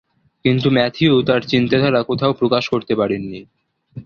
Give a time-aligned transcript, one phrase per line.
[0.45, 3.41] কিন্তু ম্যাথিউ তার চিন্তাধারা কোথাও প্রকাশ করতে পারেননি।